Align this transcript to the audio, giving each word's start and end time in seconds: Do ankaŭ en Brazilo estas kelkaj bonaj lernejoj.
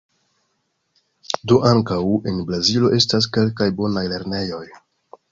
Do 1.51 1.57
ankaŭ 1.71 1.99
en 2.31 2.39
Brazilo 2.47 2.89
estas 2.99 3.27
kelkaj 3.37 3.67
bonaj 3.83 4.03
lernejoj. 4.15 4.63